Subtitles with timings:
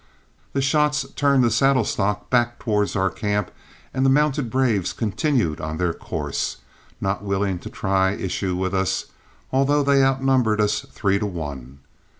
[0.53, 3.51] The shots turned the saddle stock back towards our camp
[3.93, 6.57] and the mounted braves continued on their course,
[6.99, 9.05] not willing to try issues with us,
[9.51, 11.81] although they outnumbered us three to one.